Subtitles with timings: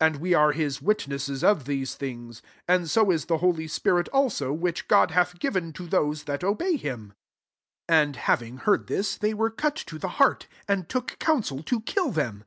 [0.00, 4.08] 32 And we are [A<«] witnesses of these things; and 60 U the holy spirit
[4.12, 7.12] [also,] which God hath given to those that obey him.''
[7.88, 11.82] 33 And having heard thia^ they were cut to the hearty and took counsel to
[11.82, 12.42] kill them.